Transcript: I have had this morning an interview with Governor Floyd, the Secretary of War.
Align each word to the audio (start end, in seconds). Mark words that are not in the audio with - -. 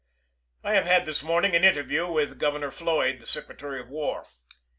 I 0.63 0.73
have 0.73 0.85
had 0.87 1.05
this 1.05 1.21
morning 1.21 1.55
an 1.55 1.63
interview 1.63 2.11
with 2.11 2.39
Governor 2.39 2.71
Floyd, 2.71 3.19
the 3.19 3.27
Secretary 3.27 3.79
of 3.79 3.87
War. 3.87 4.25